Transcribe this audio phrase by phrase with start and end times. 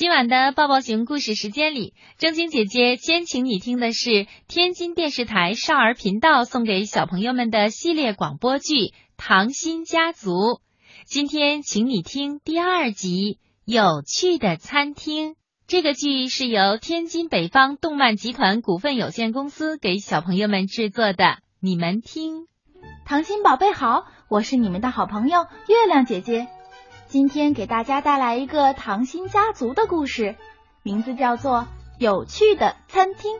[0.00, 8.74] 今晚的抱抱熊故事时间里，正晶姐姐先请你听的是天津电视台少儿频道送给小朋友们的系列广播剧
[9.18, 10.30] 《糖心家族》。
[11.04, 13.34] 今天请你听第二集
[13.66, 15.32] 《有趣的餐厅》。
[15.66, 21.40] 这个剧是由天津北方动漫集团股份有限公司给小朋友们制作的。
[21.60, 22.46] 你们听，
[23.04, 26.48] 糖心宝贝好，我是你们的好朋友月亮姐姐。
[27.10, 30.36] 今天给大家带来一个糖心家族的故事，
[30.84, 31.62] 名字叫做
[31.98, 33.32] 《有趣的餐厅》。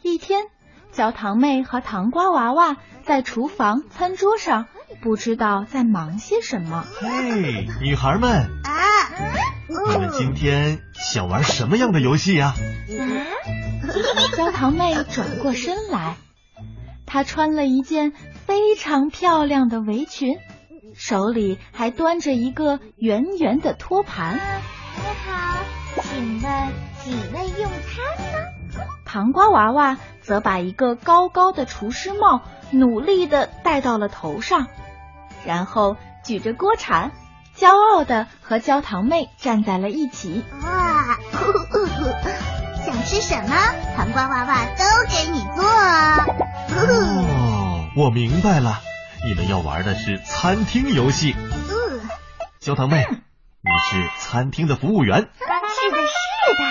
[0.00, 0.46] 一天，
[0.90, 4.68] 焦糖妹和糖瓜娃娃在厨房餐桌上，
[5.02, 6.82] 不知道在忙些什么。
[6.98, 8.72] 嘿，女孩们啊，
[9.68, 12.54] 你们今天想玩什么样的游戏呀？
[14.34, 16.16] 焦糖妹转过身来，
[17.04, 18.12] 她穿了一件
[18.46, 20.38] 非常漂亮的围裙。
[20.94, 24.34] 手里还端着一个圆圆的托盘。
[24.96, 25.56] 你好，
[26.02, 26.68] 请问
[27.02, 28.84] 几位用餐呢？
[29.04, 34.68] 糖瓜娃娃则把一个高高的厨师帽努力的戴到了头上，
[35.44, 37.10] 然后举着锅铲，
[37.56, 40.44] 骄傲的和焦糖妹站在了一起。
[40.62, 41.18] 哇，
[42.84, 43.56] 想吃什么？
[43.96, 45.64] 糖瓜娃娃都给你做。
[46.76, 48.80] 哦，我明白了。
[49.22, 51.34] 你们要玩的是餐厅游戏。
[51.36, 52.08] 嗯，
[52.58, 55.18] 焦糖妹，你是餐厅的服务员。
[55.18, 56.64] 是的，是的。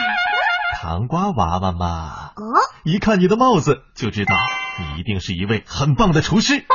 [0.81, 2.42] 糖瓜娃娃嘛，哦，
[2.83, 4.36] 一看你的帽子就知道
[4.80, 6.55] 你一定是一位很棒的厨师。
[6.55, 6.73] 啊，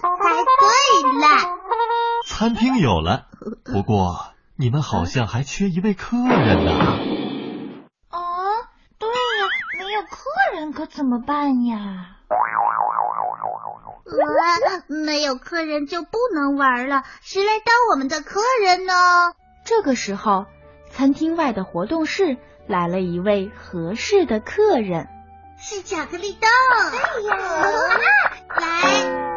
[0.00, 0.08] 猜
[0.44, 1.28] 对了。
[2.26, 3.26] 餐厅有了，
[3.64, 6.72] 不过你们好像还缺一位客人呢。
[8.10, 8.20] 哦，
[8.98, 10.18] 对呀，没有客
[10.56, 12.17] 人可怎么办呀？
[14.88, 18.92] 没有客人就不能玩了，谁来当我们的客人呢？
[19.64, 20.46] 这个时候，
[20.90, 22.36] 餐厅外的活动室
[22.66, 25.08] 来了一位合适的客人，
[25.58, 26.46] 是巧克力豆。
[26.92, 26.96] 哎
[27.28, 27.36] 呀，
[28.56, 28.66] 来，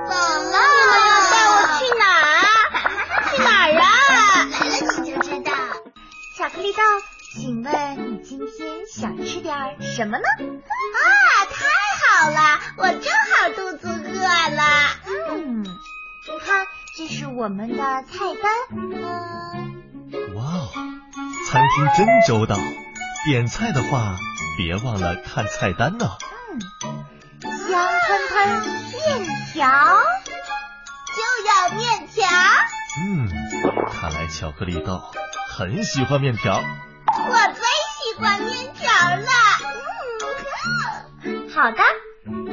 [0.08, 0.58] 走了。
[0.78, 2.04] 你们要带我去哪？
[3.30, 3.84] 去哪儿啊？
[4.48, 5.52] 来了你就知道。
[6.38, 6.82] 巧克力豆，
[7.36, 7.72] 请问
[8.14, 10.24] 你今天想吃点什么呢？
[10.24, 11.00] 啊，
[17.42, 18.52] 我们的菜单。
[18.70, 20.70] 嗯，哇哦，
[21.50, 22.56] 餐厅真周到。
[23.26, 24.16] 点菜的话，
[24.58, 26.06] 别忘了看菜单呢。
[26.52, 26.62] 嗯，
[27.42, 29.68] 香喷喷面条，
[31.16, 32.28] 就要面条。
[33.08, 33.28] 嗯，
[33.92, 35.02] 看来巧克力豆
[35.48, 36.62] 很喜欢面条。
[36.62, 37.66] 我最
[37.98, 38.86] 喜欢面条
[39.16, 39.32] 了。
[41.24, 41.82] 嗯，好的。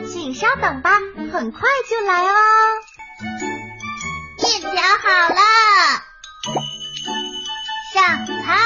[0.07, 0.93] 请稍等吧，
[1.31, 1.61] 很快
[1.91, 2.33] 就来哦。
[4.61, 5.41] 面条好了，
[7.95, 8.57] 上菜。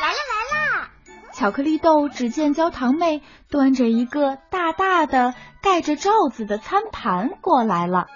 [0.00, 0.34] 来了来
[0.80, 0.88] 了，
[1.34, 8.06] 巧克力豆只见焦糖妹端着一个大大的盖着罩子的餐盘过来了。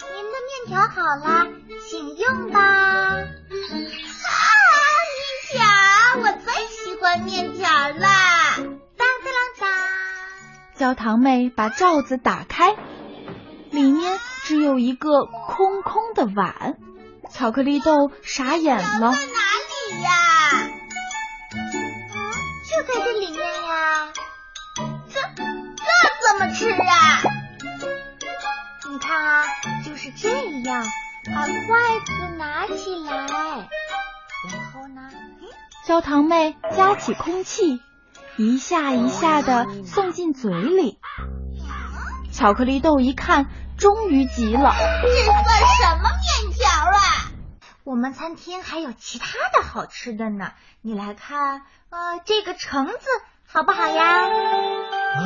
[0.00, 1.46] 您的面条好了，
[1.90, 2.60] 请用吧。
[2.62, 3.20] 啊，
[5.12, 5.60] 面条，
[6.22, 8.08] 我最喜欢面条了。
[10.74, 12.74] 焦糖妹把罩子打开，
[13.72, 16.76] 里面只有一个空空的碗。
[17.30, 19.12] 巧克力豆傻眼了。
[19.12, 19.40] 在哪
[19.70, 20.10] 里呀？
[22.70, 24.12] 就在这里面呀。
[25.08, 25.42] 这这
[26.28, 27.22] 怎么吃啊？
[28.90, 29.44] 你看啊，
[29.84, 30.28] 就是这
[30.64, 30.84] 样，
[31.34, 31.50] 把筷
[32.04, 33.26] 子拿起来，
[34.50, 35.08] 然后呢？
[35.86, 37.80] 焦糖妹夹起空气。
[38.38, 40.98] 一下一下的送进嘴里，
[42.32, 43.46] 巧克力豆一看，
[43.78, 44.74] 终于急了。
[45.02, 47.30] 这算什么面条啊？
[47.84, 52.94] 我们餐厅还有其他的好吃的呢，你来看，呃，这个橙子
[53.46, 54.28] 好不好呀？
[55.14, 55.20] 啊，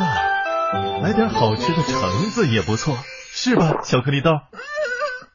[1.02, 2.96] 来点好吃的橙子也不错，
[3.30, 4.30] 是吧，巧克力豆？
[4.32, 4.58] 嗯，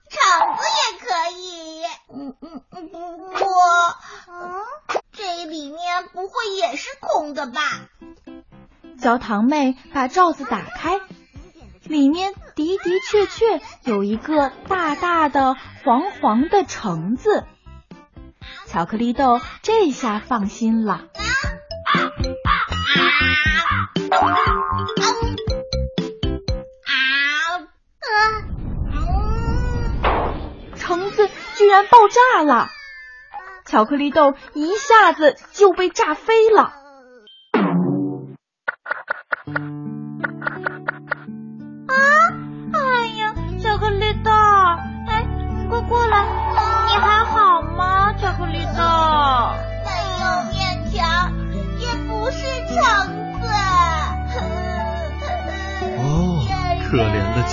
[0.09, 1.83] 橙子也可以。
[2.13, 3.45] 嗯嗯嗯，不过，
[4.27, 4.61] 嗯。
[5.13, 7.61] 这里面不会也是空的吧？
[8.99, 10.99] 焦糖妹把罩子打开，
[11.91, 17.43] 里面的的确确有一个大大的黄黄的橙子。
[18.66, 21.02] 巧克力豆这下放心了。
[30.76, 32.70] 橙子居然爆炸了！
[33.66, 36.73] 巧克力豆一下子就被炸飞了！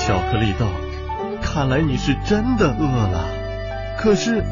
[0.08, 0.64] 巧克力豆，
[1.42, 3.28] 看来你是真的饿了。
[3.98, 4.42] 可是，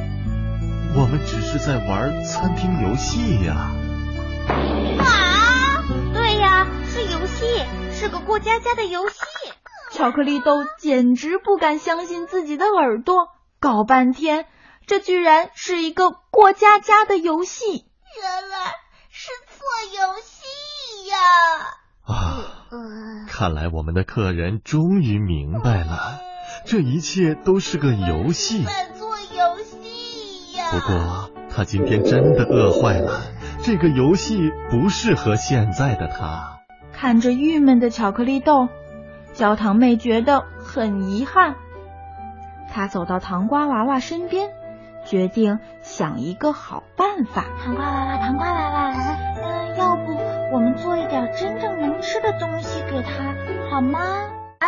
[0.94, 3.70] 我们只是在玩餐厅游戏呀。
[4.99, 5.82] 啊，
[6.12, 9.17] 对呀，是游戏，是个过家家的游戏。
[9.93, 14.44] 巧克力豆简直不敢相信自己的耳朵，搞半天，
[14.87, 17.87] 这居然是一个过家家的游戏。
[18.20, 18.58] 原来
[19.08, 19.67] 是做
[20.03, 21.17] 游戏呀！
[22.05, 22.44] 啊，
[23.38, 26.21] 看来我们的客人终于明白了，
[26.65, 28.65] 这一切都是个游戏。
[28.65, 30.71] 在做游戏呀！
[30.73, 33.21] 不过他今天真的饿坏了，
[33.62, 34.38] 这个游戏
[34.71, 36.61] 不适合现在的他。
[36.94, 38.69] 看着郁闷的巧克力豆。
[39.35, 41.56] 焦糖妹觉得很遗憾，
[42.73, 44.49] 她走到糖瓜娃娃身边，
[45.05, 47.44] 决定想一个好办法。
[47.62, 48.94] 糖瓜娃娃，糖瓜娃娃，
[49.46, 50.16] 嗯，要不
[50.52, 53.34] 我们做一点真正能吃的东西给他，
[53.70, 54.00] 好吗？
[54.60, 54.66] 哦，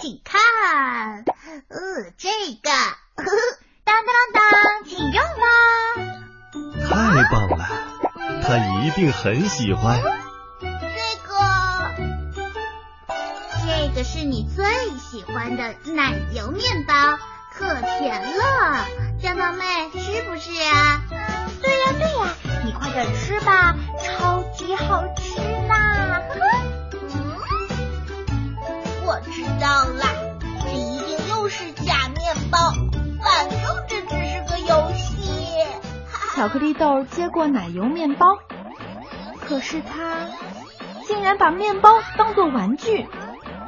[0.00, 1.24] 请看，
[1.68, 2.28] 呃，这
[2.62, 2.70] 个，
[3.84, 5.44] 当当当，请用吧。
[6.88, 7.66] 太棒了，
[8.42, 10.00] 他一定很喜欢。
[10.60, 10.68] 这
[11.26, 11.34] 个
[13.66, 14.64] 这个是你最
[14.98, 17.18] 喜欢的奶油面包，
[17.54, 17.66] 可
[17.98, 18.86] 甜了，
[19.20, 19.64] 焦糖妹
[19.98, 21.02] 是不是啊？
[21.62, 22.34] 对呀对呀，
[22.64, 23.40] 你快点吃
[36.42, 38.26] 巧克力豆接过奶油面包，
[39.46, 40.26] 可是他
[41.06, 43.06] 竟然把面包当做玩具。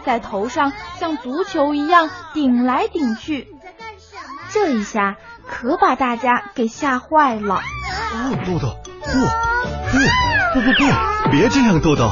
[0.04, 3.46] 在头上像足球一样顶来顶去，
[4.50, 5.14] 这一下
[5.46, 7.60] 可把大家给吓坏了。
[8.12, 8.76] 哦，豆豆，
[10.52, 12.10] 不不不不不，别这样，豆豆。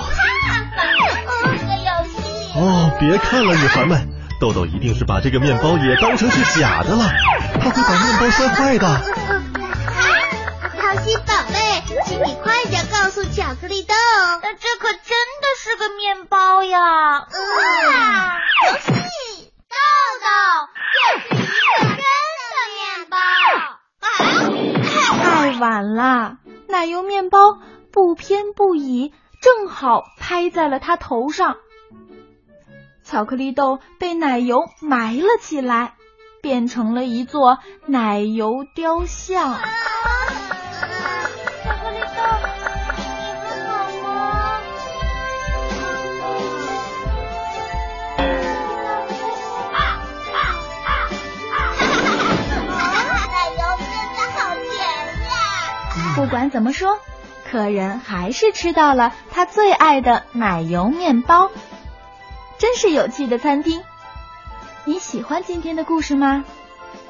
[2.54, 4.08] 哦，别看了，女孩们，
[4.40, 7.10] 豆豆一定是把这个面包也当成是假的了，
[7.60, 9.31] 他会把面包摔坏的。
[12.24, 13.94] 你快点告诉巧克力豆，
[14.42, 17.26] 这可真的是个面包呀。
[18.64, 18.92] 游戏
[19.68, 19.76] 豆
[20.22, 20.28] 豆，
[20.92, 23.16] 这是一个真的面包。
[25.12, 26.38] 太晚了，
[26.68, 27.58] 奶油面包
[27.90, 31.56] 不偏不倚，正好拍在了他头上。
[33.02, 35.94] 巧克力豆被奶油埋了起来，
[36.40, 39.58] 变成了一座奶油雕像。
[56.52, 56.98] 怎么说，
[57.50, 61.50] 客人还是吃到了他最爱的奶油面包，
[62.58, 63.82] 真是有趣的餐厅。
[64.84, 66.44] 你喜欢今天的故事吗？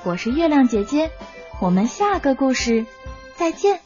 [0.05, 1.11] 我是月亮姐姐，
[1.61, 2.87] 我们下个故事
[3.35, 3.81] 再见。